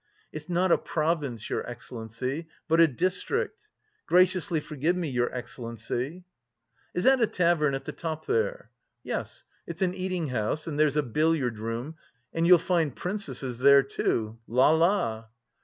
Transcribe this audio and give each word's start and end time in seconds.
"It's 0.31 0.49
not 0.49 0.71
a 0.71 0.79
province, 0.79 1.47
your 1.47 1.63
excellency, 1.69 2.47
but 2.67 2.79
a 2.79 2.87
district. 2.87 3.67
Graciously 4.07 4.59
forgive 4.59 4.95
me, 4.95 5.07
your 5.07 5.31
excellency!" 5.31 6.23
"Is 6.95 7.03
that 7.03 7.21
a 7.21 7.27
tavern 7.27 7.75
at 7.75 7.85
the 7.85 7.91
top 7.91 8.25
there?" 8.25 8.71
"Yes, 9.03 9.43
it's 9.67 9.83
an 9.83 9.93
eating 9.93 10.29
house 10.29 10.65
and 10.65 10.79
there's 10.79 10.97
a 10.97 11.03
billiard 11.03 11.59
room 11.59 11.97
and 12.33 12.47
you'll 12.47 12.57
find 12.57 12.95
princesses 12.95 13.59
there 13.59 13.83
too.... 13.83 14.39
La 14.47 14.71
la!" 14.71 15.25